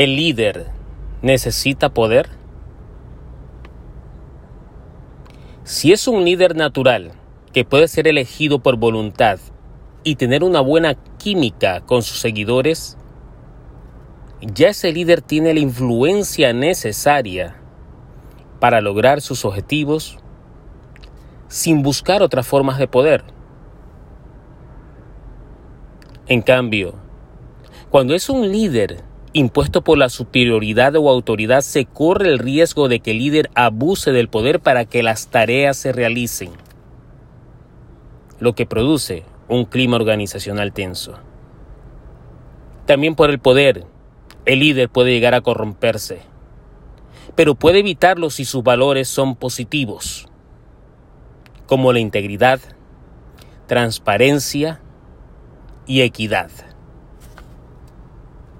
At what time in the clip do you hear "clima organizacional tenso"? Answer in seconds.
39.64-41.18